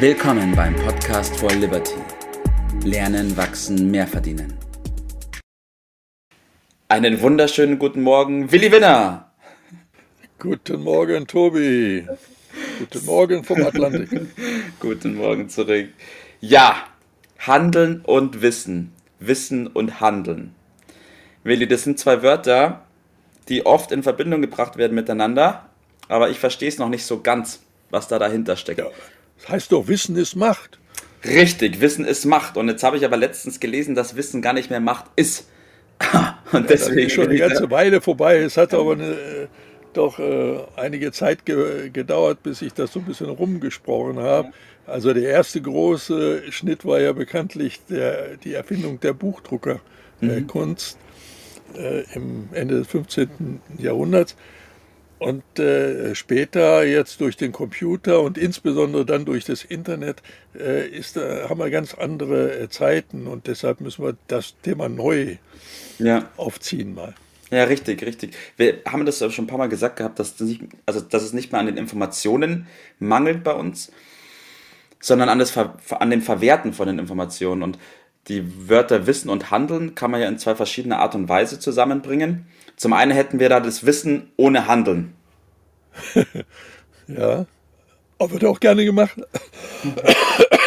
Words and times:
Willkommen 0.00 0.54
beim 0.54 0.76
Podcast 0.76 1.36
for 1.40 1.50
Liberty. 1.50 1.96
Lernen, 2.84 3.36
wachsen, 3.36 3.90
mehr 3.90 4.06
verdienen. 4.06 4.56
Einen 6.86 7.20
wunderschönen 7.20 7.80
guten 7.80 8.02
Morgen, 8.02 8.52
Willi 8.52 8.70
Winner. 8.70 9.32
Guten 10.38 10.84
Morgen, 10.84 11.26
Tobi. 11.26 12.06
Guten 12.78 13.06
Morgen 13.06 13.42
vom 13.42 13.60
Atlantik. 13.60 14.20
guten 14.78 15.16
Morgen 15.16 15.48
zurück. 15.48 15.88
Ja, 16.40 16.76
Handeln 17.40 18.02
und 18.02 18.40
Wissen. 18.40 18.92
Wissen 19.18 19.66
und 19.66 20.00
Handeln. 20.00 20.54
Willi, 21.42 21.66
das 21.66 21.82
sind 21.82 21.98
zwei 21.98 22.22
Wörter, 22.22 22.86
die 23.48 23.66
oft 23.66 23.90
in 23.90 24.04
Verbindung 24.04 24.42
gebracht 24.42 24.76
werden 24.76 24.94
miteinander, 24.94 25.68
aber 26.06 26.30
ich 26.30 26.38
verstehe 26.38 26.68
es 26.68 26.78
noch 26.78 26.88
nicht 26.88 27.04
so 27.04 27.20
ganz, 27.20 27.64
was 27.90 28.06
da 28.06 28.20
dahinter 28.20 28.54
steckt. 28.54 28.78
Ja, 28.78 28.86
das 29.40 29.48
heißt 29.48 29.72
doch, 29.72 29.88
Wissen 29.88 30.16
ist 30.16 30.36
Macht. 30.36 30.78
Richtig, 31.24 31.80
Wissen 31.80 32.04
ist 32.04 32.24
Macht. 32.24 32.56
Und 32.56 32.68
jetzt 32.68 32.82
habe 32.82 32.96
ich 32.96 33.04
aber 33.04 33.16
letztens 33.16 33.60
gelesen, 33.60 33.94
dass 33.94 34.16
Wissen 34.16 34.42
gar 34.42 34.52
nicht 34.52 34.70
mehr 34.70 34.80
Macht 34.80 35.06
ist. 35.16 35.48
Und 36.52 36.70
deswegen 36.70 36.98
ja, 36.98 37.04
das 37.04 37.06
ist 37.06 37.12
schon 37.12 37.28
eine 37.28 37.38
ganze 37.38 37.70
Weile 37.70 38.00
vorbei. 38.00 38.38
Es 38.38 38.56
hat 38.56 38.72
aber 38.72 38.92
eine, 38.92 39.10
äh, 39.10 39.46
doch 39.92 40.18
äh, 40.18 40.58
einige 40.76 41.12
Zeit 41.12 41.44
ge 41.44 41.90
gedauert, 41.90 42.42
bis 42.42 42.62
ich 42.62 42.72
das 42.72 42.92
so 42.92 43.00
ein 43.00 43.04
bisschen 43.04 43.28
rumgesprochen 43.28 44.18
habe. 44.20 44.50
Also 44.86 45.12
der 45.12 45.24
erste 45.24 45.60
große 45.60 46.50
Schnitt 46.50 46.84
war 46.84 47.00
ja 47.00 47.12
bekanntlich 47.12 47.80
der, 47.90 48.36
die 48.36 48.54
Erfindung 48.54 49.00
der 49.00 49.12
Buchdruckerkunst 49.12 50.98
mhm. 51.74 51.78
äh, 51.78 52.04
im 52.14 52.48
Ende 52.52 52.76
des 52.76 52.86
15. 52.86 53.60
Jahrhunderts. 53.78 54.36
Und 55.18 55.58
äh, 55.58 56.14
später 56.14 56.84
jetzt 56.84 57.20
durch 57.20 57.36
den 57.36 57.50
Computer 57.50 58.20
und 58.20 58.38
insbesondere 58.38 59.04
dann 59.04 59.24
durch 59.24 59.44
das 59.44 59.64
Internet 59.64 60.22
äh, 60.54 60.88
ist, 60.88 61.16
äh, 61.16 61.48
haben 61.48 61.58
wir 61.58 61.70
ganz 61.70 61.94
andere 61.94 62.56
äh, 62.56 62.68
Zeiten 62.68 63.26
und 63.26 63.48
deshalb 63.48 63.80
müssen 63.80 64.04
wir 64.04 64.16
das 64.28 64.54
Thema 64.62 64.88
neu 64.88 65.36
ja. 65.98 66.30
aufziehen 66.36 66.94
mal. 66.94 67.14
Ja, 67.50 67.64
richtig, 67.64 68.04
richtig. 68.04 68.36
Wir 68.56 68.82
haben 68.86 69.06
das 69.06 69.18
schon 69.18 69.44
ein 69.44 69.48
paar 69.48 69.58
Mal 69.58 69.68
gesagt 69.68 69.96
gehabt, 69.96 70.18
dass, 70.18 70.38
nicht, 70.38 70.62
also, 70.86 71.00
dass 71.00 71.22
es 71.22 71.32
nicht 71.32 71.50
mehr 71.50 71.60
an 71.60 71.66
den 71.66 71.78
Informationen 71.78 72.66
mangelt 72.98 73.42
bei 73.42 73.54
uns, 73.54 73.90
sondern 75.00 75.28
an, 75.28 75.38
das 75.38 75.56
an 75.56 76.10
dem 76.10 76.22
Verwerten 76.22 76.72
von 76.74 76.86
den 76.86 76.98
Informationen. 76.98 77.62
Und 77.62 77.78
die 78.28 78.68
Wörter 78.68 79.06
Wissen 79.06 79.30
und 79.30 79.50
Handeln 79.50 79.94
kann 79.94 80.10
man 80.10 80.20
ja 80.20 80.28
in 80.28 80.38
zwei 80.38 80.54
verschiedene 80.54 80.98
Art 80.98 81.14
und 81.14 81.28
Weise 81.28 81.58
zusammenbringen. 81.58 82.46
Zum 82.76 82.92
einen 82.92 83.12
hätten 83.12 83.40
wir 83.40 83.48
da 83.48 83.60
das 83.60 83.86
Wissen 83.86 84.30
ohne 84.36 84.66
Handeln. 84.66 85.14
ja, 87.08 87.46
aber 88.18 88.30
wird 88.30 88.44
auch 88.44 88.60
gerne 88.60 88.84
gemacht. 88.84 89.16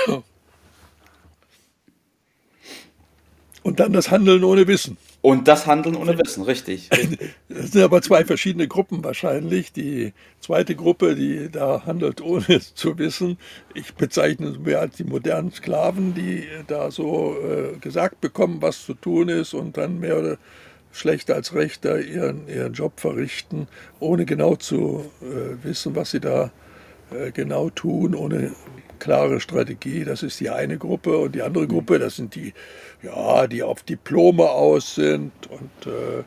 Und 3.64 3.80
dann 3.80 3.94
das 3.94 4.10
Handeln 4.10 4.44
ohne 4.44 4.68
Wissen. 4.68 4.98
Und 5.22 5.48
das 5.48 5.68
Handeln 5.68 5.96
ohne 5.96 6.18
Wissen, 6.18 6.44
richtig. 6.46 6.90
Das 7.48 7.72
sind 7.72 7.84
aber 7.84 8.02
zwei 8.02 8.26
verschiedene 8.26 8.68
Gruppen 8.68 9.04
wahrscheinlich. 9.04 9.72
Die 9.72 10.14
zweite 10.40 10.76
Gruppe, 10.76 11.16
die 11.16 11.50
da 11.52 11.84
handelt 11.86 12.22
ohne 12.22 12.60
zu 12.60 12.98
wissen, 12.98 13.38
ich 13.76 13.94
bezeichne 13.94 14.48
es 14.48 14.60
mehr 14.60 14.80
als 14.80 14.96
die 14.96 15.04
modernen 15.04 15.52
Sklaven, 15.52 16.16
die 16.16 16.48
da 16.68 16.90
so 16.90 17.36
äh, 17.40 17.78
gesagt 17.78 18.20
bekommen, 18.22 18.62
was 18.62 18.84
zu 18.86 18.96
tun 18.96 19.30
ist 19.30 19.54
und 19.54 19.78
dann 19.78 20.00
mehr 20.00 20.18
oder 20.18 20.38
schlechter 20.92 21.36
als 21.36 21.54
rechter 21.54 22.02
ihren, 22.02 22.48
ihren 22.48 22.74
Job 22.74 23.00
verrichten, 23.00 23.68
ohne 24.00 24.26
genau 24.26 24.56
zu 24.56 25.06
äh, 25.22 25.64
wissen, 25.64 25.96
was 25.96 26.12
sie 26.12 26.20
da 26.20 26.52
äh, 27.12 27.32
genau 27.32 27.70
tun, 27.70 28.16
ohne 28.16 28.52
klare 29.02 29.42
Strategie. 29.42 30.06
Das 30.06 30.24
ist 30.24 30.40
die 30.40 30.50
eine 30.50 30.78
Gruppe. 30.78 31.18
Und 31.18 31.36
die 31.36 31.42
andere 31.42 31.68
Gruppe, 31.68 32.00
das 32.00 32.16
sind 32.16 32.36
die, 32.36 32.54
ja, 33.04 33.48
die 33.48 33.64
auf 33.64 33.84
Diplome 33.84 34.50
aus 34.50 34.96
sind 34.96 35.34
und 35.50 35.92
äh, 35.92 36.24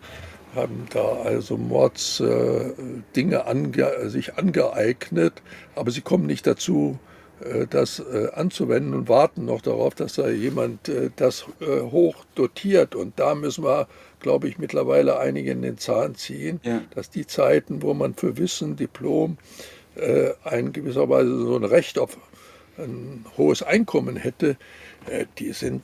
haben 0.54 0.86
da 0.90 1.04
also 1.24 1.56
Mords 1.56 2.20
äh, 2.20 2.72
Dinge 3.16 3.46
ange 3.46 4.10
sich 4.10 4.36
angeeignet, 4.36 5.42
aber 5.74 5.90
sie 5.90 6.00
kommen 6.00 6.26
nicht 6.26 6.46
dazu, 6.46 6.98
äh, 7.40 7.66
das 7.68 7.98
äh, 7.98 8.28
anzuwenden 8.32 8.94
und 8.94 9.08
warten 9.08 9.44
noch 9.44 9.60
darauf, 9.60 9.94
dass 9.94 10.14
da 10.14 10.28
jemand 10.28 10.88
äh, 10.88 11.10
das 11.16 11.46
hoch 11.60 12.24
dotiert. 12.34 12.94
Und 12.94 13.18
da 13.18 13.34
müssen 13.34 13.64
wir, 13.64 13.88
glaube 14.20 14.48
ich, 14.48 14.58
mittlerweile 14.58 15.18
einige 15.18 15.50
in 15.50 15.62
den 15.62 15.78
Zahn 15.78 16.14
ziehen, 16.14 16.60
ja. 16.62 16.82
dass 16.94 17.10
die 17.10 17.26
Zeiten, 17.26 17.82
wo 17.82 17.94
man 17.94 18.14
für 18.14 18.36
Wissen, 18.36 18.76
Diplom, 18.76 19.38
ein 20.42 20.72
gewisserweise 20.72 21.38
so 21.38 21.54
ein 21.54 21.62
Recht 21.62 22.00
auf 22.00 22.18
ein 22.78 23.24
hohes 23.36 23.62
Einkommen 23.62 24.16
hätte, 24.16 24.56
die 25.38 25.52
sind 25.52 25.82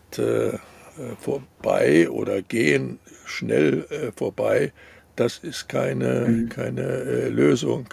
vorbei 1.20 2.10
oder 2.10 2.42
gehen 2.42 2.98
schnell 3.24 4.12
vorbei. 4.16 4.72
Das 5.16 5.38
ist 5.38 5.68
keine, 5.68 6.26
mhm. 6.28 6.48
keine 6.48 7.28
Lösung. 7.28 7.86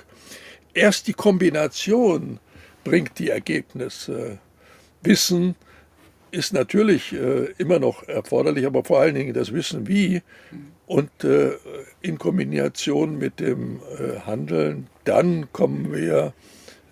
Erst 0.73 1.07
die 1.07 1.13
Kombination 1.13 2.39
bringt 2.83 3.19
die 3.19 3.29
Ergebnisse. 3.29 4.37
Wissen 5.01 5.55
ist 6.31 6.53
natürlich 6.53 7.13
äh, 7.13 7.45
immer 7.57 7.79
noch 7.79 8.07
erforderlich, 8.07 8.65
aber 8.65 8.83
vor 8.83 8.99
allen 8.99 9.15
Dingen 9.15 9.33
das 9.33 9.53
Wissen 9.53 9.87
wie 9.87 10.21
und 10.85 11.23
äh, 11.23 11.51
in 12.01 12.17
Kombination 12.17 13.17
mit 13.17 13.39
dem 13.39 13.79
äh, 13.97 14.19
Handeln, 14.19 14.87
dann 15.03 15.51
kommen 15.51 15.91
wir 15.91 16.33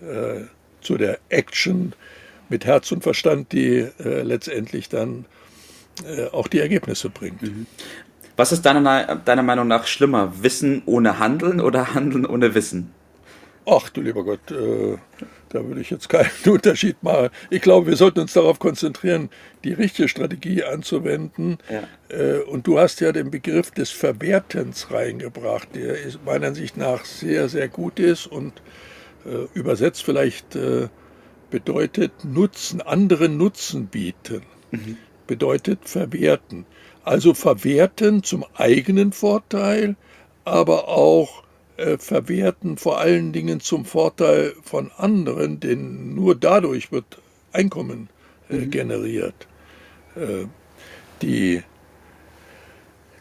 äh, 0.02 0.42
zu 0.85 0.97
der 0.97 1.19
Action 1.29 1.94
mit 2.50 2.66
Herz 2.66 2.91
und 2.91 3.03
Verstand, 3.03 3.51
die 3.51 3.88
äh, 4.00 4.22
letztendlich 4.22 4.90
dann 4.90 5.25
äh, 6.06 6.28
auch 6.28 6.47
die 6.47 6.59
Ergebnisse 6.59 7.09
bringt. 7.09 7.41
Mhm. 7.41 7.66
Was 8.38 8.51
ist 8.51 8.63
deiner, 8.63 9.16
deiner 9.16 9.44
Meinung 9.44 9.68
nach 9.68 9.88
schlimmer? 9.88 10.34
Wissen 10.41 10.84
ohne 10.85 11.19
Handeln 11.19 11.62
oder 11.62 11.94
Handeln 11.94 12.25
ohne 12.25 12.53
Wissen? 12.53 12.91
Ach 13.68 13.90
du 13.90 14.01
lieber 14.01 14.23
Gott, 14.23 14.51
äh, 14.51 14.97
da 15.50 15.66
würde 15.66 15.81
ich 15.81 15.90
jetzt 15.90 16.07
keinen 16.07 16.29
Unterschied 16.46 17.02
machen. 17.02 17.29
Ich 17.50 17.62
glaube, 17.62 17.88
wir 17.88 17.96
sollten 17.96 18.19
uns 18.19 18.34
darauf 18.34 18.59
konzentrieren, 18.59 19.29
die 19.63 19.73
richtige 19.73 20.07
Strategie 20.07 20.63
anzuwenden. 20.63 21.57
Ja. 21.69 21.84
Äh, 22.16 22.41
und 22.41 22.67
du 22.67 22.78
hast 22.78 23.00
ja 23.02 23.12
den 23.12 23.31
Begriff 23.31 23.72
des 23.72 23.90
Verwertens 23.90 24.91
reingebracht, 24.91 25.69
der 25.73 25.97
ist, 26.00 26.23
meiner 26.25 26.47
Ansicht 26.47 26.78
nach 26.78 27.06
sehr, 27.06 27.50
sehr 27.50 27.67
gut 27.67 28.00
ist 28.00 28.28
und 28.28 28.53
übersetzt 29.53 30.03
vielleicht 30.03 30.56
äh, 30.56 30.88
bedeutet 31.50 32.12
Nutzen, 32.24 32.81
anderen 32.81 33.38
Nutzen 33.38 33.88
bieten. 33.88 34.41
Mhm. 34.72 34.97
Bedeutet 35.28 35.88
verwerten. 35.88 36.66
Also 37.03 37.34
verwerten 37.34 38.24
zum 38.24 38.46
eigenen 38.56 39.12
Vorteil, 39.12 39.96
aber 40.44 40.88
auch 40.88 41.44
äh, 41.78 41.97
verwerten, 41.97 42.78
vor 42.78 43.00
allen 43.00 43.31
Dingen 43.31 43.59
zum 43.59 43.85
Vorteil 43.85 44.53
von 44.64 44.91
anderen, 44.97 45.59
denn 45.59 46.14
nur 46.16 46.35
dadurch 46.35 46.91
wird 46.91 47.22
Einkommen 47.52 48.09
äh, 48.50 48.58
mhm. 48.58 48.72
generiert. 48.72 49.47
Äh, 50.16 50.46
die 51.22 51.64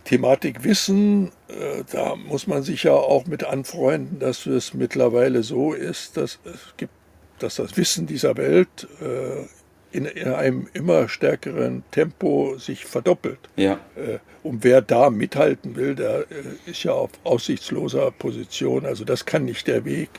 Thematik 0.04 0.65
Wissen, 0.65 1.28
äh, 1.48 1.82
da 1.91 2.15
muss 2.15 2.47
man 2.47 2.62
sich 2.62 2.84
ja 2.84 2.92
auch 2.92 3.26
mit 3.26 3.44
anfreunden, 3.44 4.19
dass 4.19 4.47
es 4.47 4.75
mittlerweile 4.75 5.42
so 5.42 5.72
ist, 5.72 6.16
dass 6.16 6.38
es 6.44 6.75
gibt, 6.76 6.92
dass 7.38 7.56
das 7.56 7.76
Wissen 7.76 8.06
dieser 8.06 8.37
Welt 8.37 8.87
äh, 9.00 9.47
in, 9.97 10.04
in 10.04 10.28
einem 10.28 10.69
immer 10.75 11.09
stärkeren 11.09 11.84
Tempo 11.91 12.56
sich 12.59 12.84
verdoppelt. 12.84 13.38
Ja. 13.56 13.81
Äh, 13.97 14.19
und 14.43 14.62
wer 14.62 14.82
da 14.82 15.09
mithalten 15.09 15.75
will, 15.75 15.94
der 15.94 16.26
ist 16.66 16.84
ja 16.84 16.93
auf 16.93 17.10
aussichtsloser 17.25 18.10
Position. 18.10 18.84
Also 18.84 19.04
das 19.04 19.25
kann 19.25 19.47
nicht 19.47 19.66
der 19.66 19.87
Weg 19.87 20.10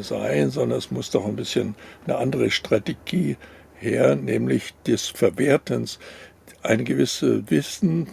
sein, 0.00 0.50
sondern 0.50 0.78
es 0.78 0.90
muss 0.90 1.10
doch 1.10 1.26
ein 1.26 1.36
bisschen 1.36 1.74
eine 2.06 2.16
andere 2.16 2.50
Strategie 2.50 3.36
her, 3.74 4.14
nämlich 4.14 4.74
des 4.86 5.08
Verwertens, 5.08 5.98
ein 6.62 6.84
gewisses 6.84 7.42
Wissen 7.48 8.06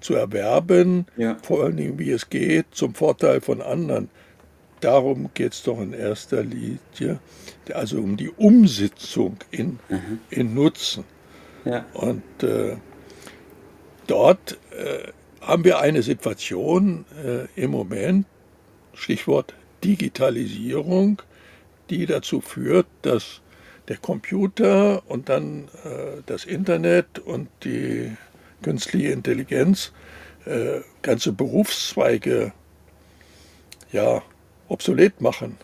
zu 0.00 0.14
erwerben, 0.14 1.06
ja. 1.16 1.36
vor 1.42 1.64
allen 1.64 1.76
Dingen 1.76 1.98
wie 1.98 2.10
es 2.10 2.28
geht, 2.28 2.66
zum 2.72 2.94
Vorteil 2.94 3.40
von 3.40 3.62
anderen 3.62 4.08
darum 4.80 5.30
geht 5.34 5.52
es 5.52 5.62
doch 5.62 5.80
in 5.80 5.92
erster 5.92 6.42
Linie, 6.42 7.18
also 7.72 7.98
um 7.98 8.16
die 8.16 8.30
Umsetzung 8.30 9.36
in, 9.50 9.78
mhm. 9.88 10.20
in 10.30 10.54
Nutzen. 10.54 11.04
Ja. 11.64 11.84
Und 11.94 12.42
äh, 12.42 12.76
dort 14.06 14.58
äh, 14.70 15.10
haben 15.40 15.64
wir 15.64 15.80
eine 15.80 16.02
Situation 16.02 17.04
äh, 17.24 17.46
im 17.60 17.70
Moment, 17.70 18.26
Stichwort 18.94 19.54
Digitalisierung, 19.84 21.22
die 21.90 22.06
dazu 22.06 22.40
führt, 22.40 22.86
dass 23.02 23.40
der 23.88 23.98
Computer 23.98 25.02
und 25.08 25.28
dann 25.28 25.68
äh, 25.84 26.22
das 26.26 26.44
Internet 26.44 27.18
und 27.18 27.48
die 27.64 28.16
künstliche 28.66 29.12
Intelligenz 29.12 29.92
äh, 30.44 30.80
ganze 31.02 31.30
Berufszweige 31.32 32.52
ja, 33.92 34.22
obsolet 34.66 35.20
machen 35.20 35.56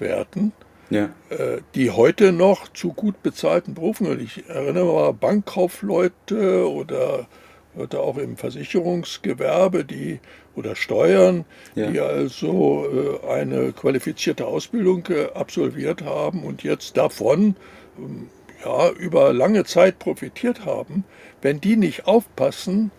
werden. 0.00 0.52
ja. 0.90 1.04
äh, 1.30 1.60
die 1.76 1.90
heute 1.92 2.32
noch 2.32 2.68
zu 2.72 2.92
gut 2.92 3.22
bezahlten 3.22 3.74
Berufen, 3.74 4.08
und 4.08 4.20
ich 4.20 4.48
erinnere 4.48 4.92
mal 4.92 5.12
Bankkaufleute 5.12 6.68
oder 6.68 7.28
Leute 7.76 8.00
auch 8.00 8.18
im 8.18 8.36
Versicherungsgewerbe, 8.36 9.84
die 9.84 10.18
oder 10.56 10.74
Steuern, 10.74 11.44
Ja. 11.76 11.90
die 11.90 12.00
also 12.00 13.20
äh, 13.24 13.26
eine 13.28 13.72
qualifizierte 13.72 14.46
Ausbildung 14.46 15.06
äh, 15.10 15.28
absolviert 15.32 16.02
haben 16.02 16.42
und 16.42 16.64
jetzt 16.64 16.96
davon 16.96 17.54
ähm, 17.98 18.28
ja, 18.64 18.90
über 18.90 19.32
lange 19.32 19.64
Zeit 19.64 19.98
profitiert 19.98 20.64
haben. 20.64 21.04
Wenn 21.40 21.60
die 21.60 21.76
nicht 21.76 22.06
aufpassen, 22.06 22.90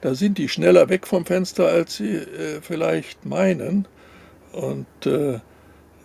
da 0.00 0.14
sind 0.14 0.38
die 0.38 0.48
schneller 0.48 0.88
weg 0.88 1.06
vom 1.06 1.24
Fenster, 1.26 1.68
als 1.68 1.96
sie 1.96 2.16
äh, 2.16 2.60
vielleicht 2.60 3.24
meinen. 3.24 3.86
Und 4.52 4.86
äh, 5.06 5.38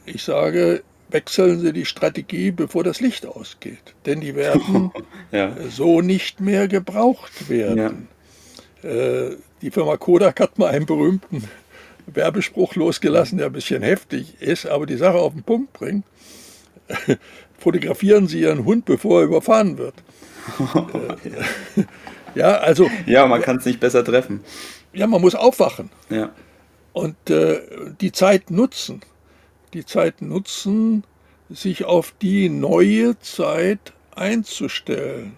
ich 0.05 0.23
sage, 0.23 0.83
wechseln 1.09 1.59
Sie 1.59 1.73
die 1.73 1.85
Strategie, 1.85 2.51
bevor 2.51 2.83
das 2.83 3.01
Licht 3.01 3.25
ausgeht. 3.25 3.95
Denn 4.05 4.21
die 4.21 4.35
werden 4.35 4.91
Ja. 5.31 5.55
so 5.69 6.01
nicht 6.01 6.39
mehr 6.39 6.67
gebraucht 6.67 7.49
werden. 7.49 8.07
Äh, 8.83 9.31
die 9.61 9.71
Firma 9.71 9.97
Kodak 9.97 10.39
hat 10.39 10.59
mal 10.59 10.69
einen 10.69 10.85
berühmten 10.85 11.43
Werbespruch 12.05 12.75
losgelassen, 12.75 13.37
der 13.37 13.47
ein 13.47 13.53
bisschen 13.53 13.81
heftig 13.81 14.41
ist, 14.41 14.65
aber 14.67 14.85
die 14.85 14.95
Sache 14.97 15.17
auf 15.17 15.33
den 15.33 15.43
Punkt 15.43 15.73
bringt. 15.73 16.05
Fotografieren 17.59 18.27
Sie 18.27 18.41
Ihren 18.41 18.65
Hund, 18.65 18.85
bevor 18.85 19.21
er 19.21 19.25
überfahren 19.25 19.77
wird. 19.77 19.95
Ja, 22.35 22.57
also, 22.57 22.89
ja, 23.07 23.25
man 23.25 23.41
kann 23.41 23.57
es 23.57 23.65
nicht 23.65 23.79
besser 23.79 24.03
treffen. 24.03 24.41
ja, 24.93 25.07
man 25.07 25.21
muss 25.21 25.33
aufwachen 25.33 25.89
Ja. 26.09 26.29
und 26.93 27.15
äh, 27.29 27.61
die 27.99 28.11
Zeit 28.11 28.51
nutzen. 28.51 29.01
Die 29.73 29.85
Zeit 29.85 30.21
nutzen, 30.21 31.03
sich 31.49 31.85
auf 31.85 32.13
die 32.21 32.49
neue 32.49 33.17
Zeit 33.19 33.93
einzustellen. 34.15 35.33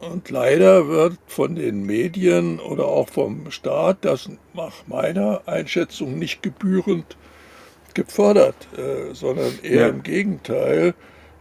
Und 0.00 0.28
leider 0.30 0.88
wird 0.88 1.16
von 1.28 1.54
den 1.54 1.84
Medien 1.86 2.58
oder 2.60 2.86
auch 2.86 3.08
vom 3.08 3.50
Staat 3.50 3.98
das 4.04 4.28
nach 4.54 4.86
meiner 4.86 5.42
Einschätzung 5.46 6.18
nicht 6.18 6.42
gebührend 6.42 7.16
gefördert, 7.94 8.68
äh, 8.76 9.14
sondern 9.14 9.58
eher 9.62 9.82
Ja. 9.82 9.88
im 9.88 10.02
Gegenteil. 10.02 10.94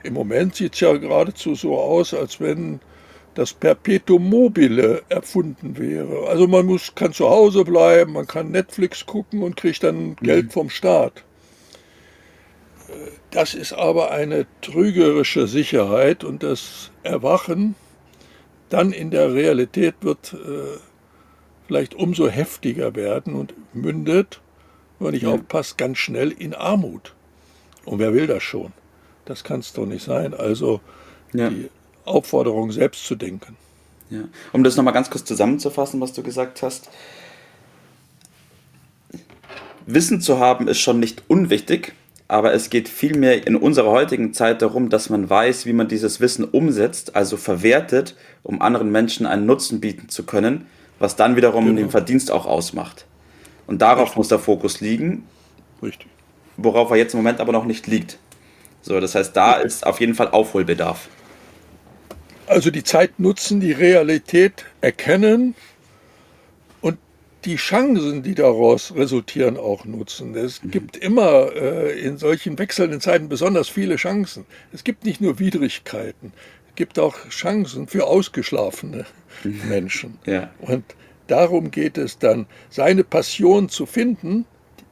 Im 0.04 0.14
Moment 0.14 0.56
sieht 0.56 0.74
es 0.74 0.80
ja 0.82 0.94
geradezu 0.98 1.56
so 1.56 1.78
aus, 1.78 2.14
als 2.14 2.40
wenn 2.40 2.80
das 3.36 3.54
Perpetuum 3.54 4.30
mobile 4.30 5.04
erfunden 5.10 5.78
wäre. 5.78 6.28
Also 6.28 6.48
man 6.48 6.66
muss, 6.66 6.94
kann 6.96 7.14
zu 7.14 7.30
Hause 7.30 7.64
bleiben, 7.64 8.14
man 8.14 8.28
kann 8.28 8.52
Netflix 8.52 9.06
gucken 9.06 9.44
und 9.44 9.56
kriegt 9.56 9.84
dann 9.84 10.16
Geld 10.18 10.52
vom 10.54 10.70
Staat. 10.70 11.24
Äh, 12.90 12.94
Das 13.32 13.54
ist 13.54 13.74
aber 13.74 14.12
eine 14.12 14.46
trügerische 14.62 15.48
Sicherheit 15.48 16.24
und 16.24 16.44
das 16.44 16.92
Erwachen 17.04 17.76
dann 18.70 18.92
in 18.94 19.12
der 19.12 19.34
Realität 19.34 19.96
wird 20.02 20.34
äh, 20.34 20.78
vielleicht 21.68 21.94
umso 21.96 22.28
heftiger 22.30 22.96
werden 22.96 23.36
und 23.36 23.54
mündet, 23.74 24.42
wenn 25.02 25.06
man 25.06 25.14
nicht 25.14 25.24
Ja. 25.24 25.30
aufpasst, 25.32 25.78
ganz 25.80 25.98
schnell 25.98 26.32
in 26.32 26.54
Armut. 26.54 27.14
Und 27.86 27.98
wer 28.00 28.14
will 28.14 28.28
das 28.28 28.44
schon? 28.44 28.72
Das 29.26 29.44
kann 29.44 29.60
es 29.62 29.74
doch 29.74 29.86
nicht 29.88 30.06
sein. 30.06 30.34
Also 30.36 30.80
Ja. 31.34 31.50
die 31.50 31.70
Aufforderung, 32.06 32.72
selbst 32.72 33.06
zu 33.06 33.16
denken. 33.16 33.58
Ja. 34.12 34.22
Um 34.54 34.64
das 34.64 34.76
nochmal 34.76 34.94
ganz 34.94 35.10
kurz 35.10 35.26
zusammenzufassen, 35.26 36.00
was 36.02 36.14
du 36.14 36.22
gesagt 36.22 36.62
hast. 36.62 36.90
Wissen 39.88 40.22
zu 40.22 40.40
haben 40.40 40.68
ist 40.68 40.80
schon 40.80 41.00
nicht 41.00 41.24
unwichtig, 41.28 41.94
aber 42.28 42.54
es 42.54 42.70
geht 42.70 42.88
vielmehr 42.88 43.48
in 43.48 43.56
unserer 43.56 43.90
heutigen 43.90 44.34
Zeit 44.34 44.62
darum, 44.62 44.90
dass 44.90 45.10
man 45.10 45.30
weiß, 45.30 45.66
wie 45.66 45.74
man 45.74 45.88
dieses 45.88 46.20
Wissen 46.20 46.46
umsetzt, 46.46 47.16
also 47.16 47.38
verwertet, 47.38 48.16
um 48.44 48.62
anderen 48.62 48.92
Menschen 48.92 49.26
einen 49.26 49.46
Nutzen 49.48 49.82
bieten 49.82 50.10
zu 50.10 50.24
können, 50.24 50.68
was 51.00 51.16
dann 51.16 51.36
wiederum 51.36 51.66
Genau. 51.66 51.78
den 51.78 51.90
Verdienst 51.90 52.30
auch 52.30 52.46
ausmacht. 52.46 53.06
Und 53.72 53.82
darauf 53.82 54.18
muss 54.18 54.28
der 54.28 54.38
Fokus 54.38 54.82
liegen, 54.82 55.26
Richtig. 55.82 56.08
worauf 56.58 56.92
er 56.92 56.98
jetzt 56.98 57.14
im 57.14 57.20
Moment 57.20 57.40
aber 57.40 57.54
noch 57.54 57.64
nicht 57.64 57.88
liegt. 57.88 58.18
So, 58.82 59.00
das 59.00 59.16
heißt, 59.16 59.34
da 59.34 59.54
ist 59.54 59.88
auf 59.88 60.02
jeden 60.02 60.14
Fall 60.14 60.28
Aufholbedarf. 60.32 61.08
Also 62.48 62.70
die 62.70 62.84
Zeit 62.84 63.18
nutzen, 63.18 63.62
die 63.62 63.72
Realität 63.72 64.66
erkennen 64.82 65.56
und 66.82 66.98
die 67.46 67.56
Chancen, 67.56 68.24
die 68.24 68.36
daraus 68.36 68.94
resultieren, 68.94 69.56
auch 69.56 69.86
nutzen. 69.86 70.36
Es 70.36 70.60
gibt 70.66 70.98
immer 70.98 71.56
äh, 71.56 71.98
in 71.98 72.18
solchen 72.18 72.60
wechselnden 72.60 73.00
Zeiten 73.00 73.30
besonders 73.30 73.70
viele 73.70 73.96
Chancen. 73.96 74.46
Es 74.74 74.84
gibt 74.84 75.06
nicht 75.06 75.22
nur 75.22 75.40
Widrigkeiten, 75.40 76.34
es 76.68 76.76
gibt 76.76 77.00
auch 77.00 77.16
Chancen 77.30 77.88
für 77.88 78.06
ausgeschlafene 78.06 79.06
Menschen. 79.70 80.20
Ja. 80.26 80.50
Und 80.60 80.84
darum 81.32 81.72
geht 81.72 81.98
es 81.98 82.20
dann, 82.20 82.46
seine 82.70 83.04
Passion 83.04 83.70
zu 83.70 83.86
finden 83.86 84.46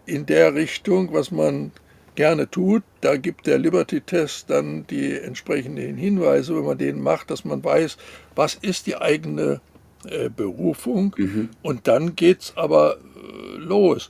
in 0.05 0.25
der 0.25 0.55
Richtung, 0.55 1.13
was 1.13 1.31
man 1.31 1.71
gerne 2.15 2.49
tut. 2.49 2.83
Da 3.01 3.17
gibt 3.17 3.45
der 3.47 3.57
Liberty-Test 3.59 4.49
dann 4.49 4.87
die 4.87 5.13
entsprechenden 5.13 5.97
Hinweise, 5.97 6.55
wenn 6.55 6.65
man 6.65 6.77
den 6.77 7.01
macht, 7.01 7.29
dass 7.29 7.45
man 7.45 7.63
weiß, 7.63 7.97
was 8.35 8.55
ist 8.55 8.87
die 8.87 8.97
eigene 8.97 9.61
äh, 10.05 10.29
Berufung. 10.29 11.13
Und 11.61 11.87
dann 11.87 12.15
geht 12.15 12.41
es 12.41 12.53
aber 12.55 12.97
äh, 12.97 13.57
los. 13.57 14.09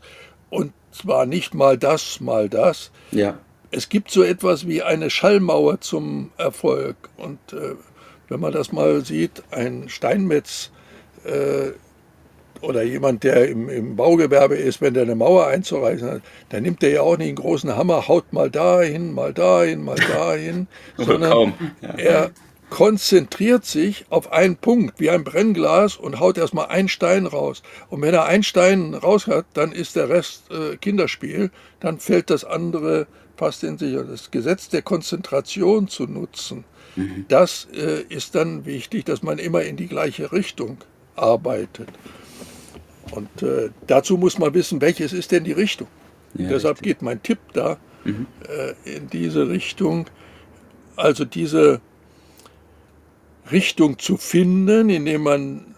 Und 0.49 0.73
zwar 0.91 1.25
nicht 1.25 1.53
mal 1.53 1.77
das, 1.77 2.19
mal 2.19 2.49
das. 2.49 2.91
Ja. 3.11 3.39
Es 3.71 3.89
gibt 3.89 4.09
so 4.09 4.23
etwas 4.23 4.67
wie 4.67 4.81
eine 4.81 5.09
Schallmauer 5.09 5.81
zum 5.81 6.31
Erfolg. 6.37 6.95
Und 7.17 7.39
äh, 7.53 7.75
wenn 8.27 8.39
man 8.39 8.53
das 8.53 8.71
mal 8.71 9.03
sieht, 9.03 9.43
ein 9.51 9.89
Steinmetz 9.89 10.71
äh, 11.25 11.71
oder 12.61 12.83
jemand, 12.83 13.23
der 13.23 13.47
im, 13.49 13.69
im 13.69 13.95
Baugewerbe 13.95 14.55
ist, 14.55 14.81
wenn 14.81 14.93
der 14.93 15.03
eine 15.03 15.15
Mauer 15.15 15.47
einzureißen 15.47 16.09
hat, 16.09 16.21
dann 16.49 16.63
nimmt 16.63 16.81
der 16.81 16.91
ja 16.91 17.01
auch 17.01 17.17
nicht 17.17 17.27
einen 17.27 17.35
großen 17.35 17.75
Hammer, 17.75 18.07
haut 18.07 18.33
mal 18.33 18.49
dahin, 18.49 19.13
mal 19.13 19.33
dahin, 19.33 19.83
mal 19.83 19.95
dahin, 19.95 20.67
sondern 20.97 21.31
kaum, 21.31 21.53
ja. 21.81 21.89
er 21.97 22.31
konzentriert 22.69 23.65
sich 23.65 24.05
auf 24.09 24.31
einen 24.31 24.55
Punkt, 24.55 24.99
wie 24.99 25.09
ein 25.09 25.23
Brennglas 25.23 25.95
und 25.95 26.19
haut 26.19 26.37
erstmal 26.37 26.67
einen 26.67 26.87
Stein 26.87 27.25
raus. 27.25 27.63
Und 27.89 28.01
wenn 28.01 28.13
er 28.13 28.25
einen 28.25 28.43
Stein 28.43 28.93
raus 28.93 29.27
hat, 29.27 29.45
dann 29.53 29.71
ist 29.71 29.95
der 29.95 30.09
Rest 30.09 30.51
äh, 30.51 30.77
Kinderspiel, 30.77 31.51
dann 31.79 31.99
fällt 31.99 32.29
das 32.29 32.45
andere 32.45 33.07
fast 33.37 33.63
in 33.63 33.77
sich. 33.77 33.95
Das 33.95 34.29
Gesetz 34.31 34.69
der 34.69 34.83
Konzentration 34.83 35.87
zu 35.87 36.03
nutzen, 36.03 36.63
das 37.27 37.67
äh, 37.73 38.01
ist 38.09 38.35
dann 38.35 38.65
wichtig, 38.65 39.05
dass 39.05 39.23
man 39.23 39.39
immer 39.39 39.63
in 39.63 39.77
die 39.77 39.87
gleiche 39.87 40.31
Richtung 40.31 40.77
arbeitet. 41.15 41.89
Und 43.11 43.43
äh, 43.43 43.69
dazu 43.87 44.17
muss 44.17 44.37
man 44.37 44.53
wissen, 44.53 44.81
welches 44.81 45.13
ist 45.13 45.31
denn 45.31 45.43
die 45.43 45.51
Richtung. 45.51 45.87
Ja, 46.35 46.49
Deshalb 46.49 46.77
richtig. 46.77 46.97
geht 46.97 47.01
mein 47.01 47.23
Tipp 47.23 47.39
da 47.53 47.77
äh, 48.05 48.73
in 48.95 49.09
diese 49.09 49.49
Richtung. 49.49 50.07
Also 50.95 51.25
diese 51.25 51.81
Richtung 53.51 53.97
zu 53.97 54.17
finden, 54.17 54.89
indem 54.89 55.23
man 55.23 55.75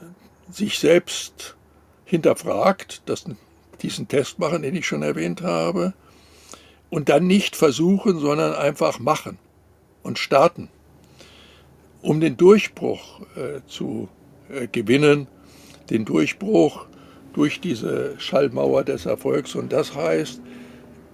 sich 0.50 0.80
selbst 0.80 1.56
hinterfragt, 2.06 3.04
das, 3.06 3.26
diesen 3.82 4.08
Test 4.08 4.40
machen, 4.40 4.64
den 4.64 4.76
ich 4.76 4.86
schon 4.86 5.04
erwähnt 5.04 5.42
habe, 5.42 5.94
und 6.90 7.08
dann 7.08 7.26
nicht 7.26 7.56
versuchen, 7.56 8.20
sondern 8.20 8.54
einfach 8.54 9.00
machen 9.00 9.38
und 10.04 10.20
starten, 10.20 10.70
um 12.02 12.20
den 12.20 12.36
Durchbruch 12.36 13.22
äh, 13.38 13.62
zu 13.68 14.10
äh, 14.50 14.68
gewinnen, 14.68 15.28
den 15.90 16.04
Durchbruch 16.04 16.88
durch 17.34 17.62
diese 17.62 18.16
Schallmauer 18.20 18.84
des 18.84 19.06
Erfolgs. 19.06 19.56
Und 19.56 19.72
das 19.72 19.96
heißt, 19.96 20.42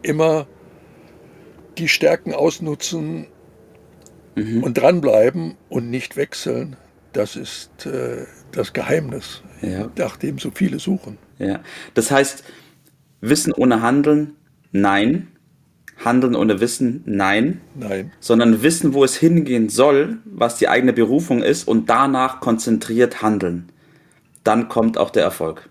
immer 0.01 0.47
die 1.77 1.87
Stärken 1.87 2.33
ausnutzen 2.33 3.27
und 4.35 4.77
dranbleiben 4.77 5.55
und 5.69 5.89
nicht 5.89 6.15
wechseln. 6.15 6.75
Das 7.13 7.35
ist 7.35 7.85
äh, 7.85 8.25
das 8.51 8.73
Geheimnis, 8.73 9.41
Ja. 9.61 9.89
nach 9.97 10.17
dem 10.17 10.37
so 10.37 10.51
viele 10.53 10.79
suchen. 10.79 11.17
Ja. 11.39 11.59
Das 11.95 12.11
heißt, 12.11 12.43
Wissen 13.21 13.51
ohne 13.53 13.81
Handeln, 13.81 14.35
nein. 14.71 15.27
Handeln 16.03 16.35
ohne 16.35 16.59
Wissen, 16.59 17.01
nein. 17.05 17.61
Nein, 17.73 18.11
Sondern 18.19 18.61
wissen, 18.61 18.93
wo 18.93 19.03
es 19.03 19.15
hingehen 19.15 19.69
soll, 19.69 20.19
was 20.25 20.57
die 20.57 20.67
eigene 20.67 20.93
Berufung 20.93 21.41
ist 21.41 21.67
und 21.67 21.89
danach 21.89 22.39
konzentriert 22.39 23.23
handeln. 23.23 23.71
Dann 24.43 24.69
kommt 24.69 24.99
auch 24.99 25.09
der 25.09 25.23
Erfolg. 25.23 25.67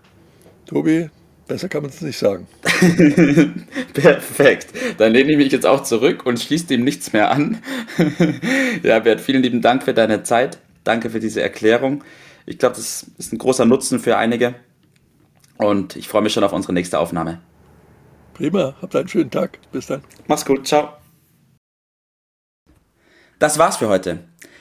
Tobi, 0.67 1.09
besser 1.47 1.69
kann 1.69 1.81
man 1.81 1.91
es 1.91 2.01
nicht 2.01 2.17
sagen. 2.17 2.45
Perfekt. 3.93 4.67
Dann 4.97 5.13
lehne 5.13 5.31
ich 5.31 5.37
mich 5.37 5.51
jetzt 5.51 5.65
auch 5.65 5.83
zurück 5.83 6.25
und 6.25 6.39
schließe 6.39 6.67
dem 6.67 6.83
nichts 6.83 7.13
mehr 7.13 7.31
an. 7.31 7.63
ja, 8.83 8.99
Bert, 8.99 9.21
vielen 9.21 9.41
lieben 9.41 9.61
Dank 9.61 9.83
für 9.83 9.93
deine 9.93 10.23
Zeit. 10.23 10.59
Danke 10.83 11.09
für 11.09 11.21
diese 11.21 11.41
Erklärung. 11.41 12.03
Ich 12.45 12.57
glaube, 12.57 12.75
das 12.75 13.05
ist 13.17 13.31
ein 13.31 13.37
großer 13.37 13.65
Nutzen 13.65 13.99
für 13.99 14.17
einige. 14.17 14.55
Und 15.57 15.95
ich 15.95 16.09
freue 16.09 16.21
mich 16.21 16.33
schon 16.33 16.43
auf 16.43 16.53
unsere 16.53 16.73
nächste 16.73 16.99
Aufnahme. 16.99 17.41
Prima, 18.33 18.75
habt 18.81 18.95
einen 18.95 19.07
schönen 19.07 19.31
Tag. 19.31 19.57
Bis 19.71 19.87
dann. 19.87 20.01
Mach's 20.27 20.45
gut. 20.45 20.67
Ciao. 20.67 20.97
Das 23.39 23.57
war's 23.57 23.77
für 23.77 23.87
heute. 23.87 24.19